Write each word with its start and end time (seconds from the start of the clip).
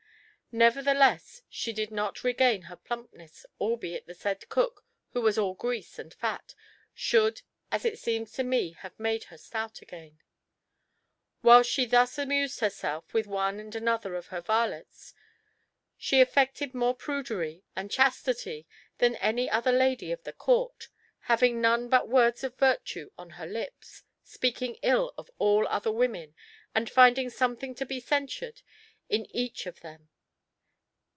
Nevertheless, 0.53 1.43
she 1.47 1.71
did 1.71 1.91
not 1.91 2.25
regain 2.25 2.63
her 2.63 2.75
plumpness, 2.75 3.45
albeit 3.57 4.05
the 4.05 4.13
said 4.13 4.49
cook, 4.49 4.83
who 5.11 5.21
was 5.21 5.37
all 5.37 5.53
grease 5.53 5.97
and 5.97 6.13
fat, 6.13 6.55
should 6.93 7.41
as 7.71 7.85
it 7.85 7.97
seems 7.97 8.33
to 8.33 8.43
me 8.43 8.71
have 8.73 8.99
made 8.99 9.23
her 9.31 9.37
stout 9.37 9.81
again. 9.81 10.19
Whilst 11.41 11.69
she 11.71 11.85
thus 11.85 12.17
amused 12.17 12.59
herself 12.59 13.13
with 13.13 13.27
one 13.27 13.61
and 13.61 13.73
another 13.73 14.15
of 14.15 14.27
her 14.27 14.41
varlets, 14.41 15.13
she 15.97 16.19
affected 16.19 16.73
more 16.73 16.97
prudery 16.97 17.63
and 17.73 17.89
chastity 17.89 18.67
than 18.97 19.15
any 19.15 19.49
other 19.49 19.71
lady 19.71 20.11
of 20.11 20.21
the 20.23 20.33
Court, 20.33 20.89
having 21.29 21.61
none 21.61 21.87
but 21.87 22.09
words 22.09 22.43
of 22.43 22.57
virtue 22.57 23.09
on 23.17 23.29
her 23.29 23.47
lips, 23.47 24.03
speaking 24.21 24.75
ill 24.83 25.13
of 25.17 25.31
all 25.39 25.65
other 25.69 25.93
women 25.93 26.35
and 26.75 26.89
finding 26.89 27.29
something 27.29 27.73
to 27.73 27.85
be 27.85 28.01
censured 28.01 28.61
in 29.07 29.25
each 29.33 29.65
of 29.65 29.79
them. 29.79 30.09